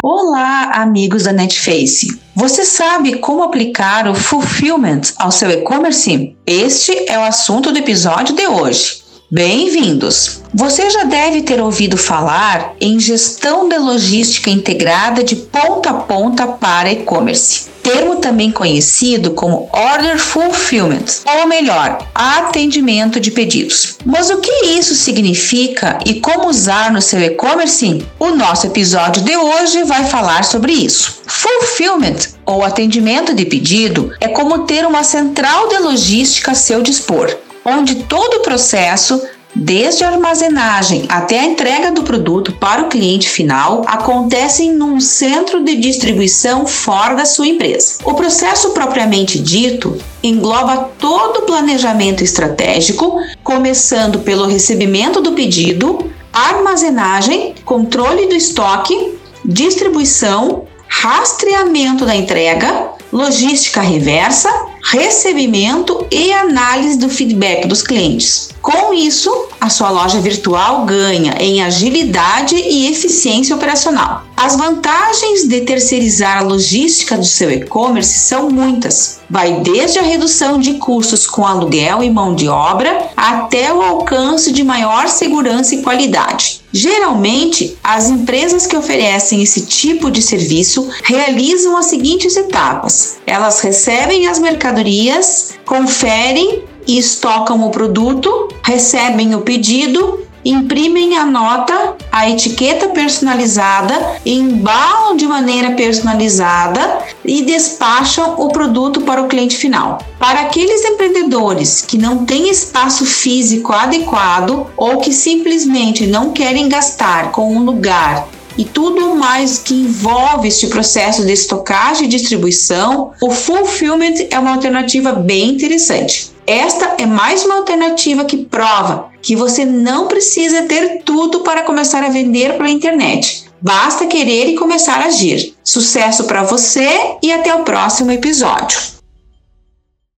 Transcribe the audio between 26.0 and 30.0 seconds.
e como usar no seu e-commerce? O nosso episódio de hoje